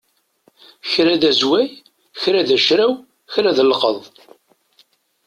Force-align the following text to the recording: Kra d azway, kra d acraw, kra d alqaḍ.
Kra 0.91 1.13
d 1.21 1.23
azway, 1.29 1.67
kra 2.21 2.41
d 2.47 2.49
acraw, 2.57 2.93
kra 3.33 3.51
d 3.55 3.57
alqaḍ. 3.63 3.99